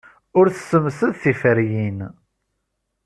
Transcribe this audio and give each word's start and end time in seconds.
Ur 0.37 0.45
tessemsed 0.49 1.13
tiferyin. 1.21 1.99